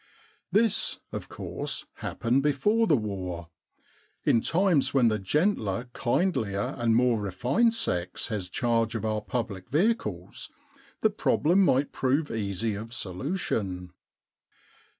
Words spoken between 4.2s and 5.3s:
In times when the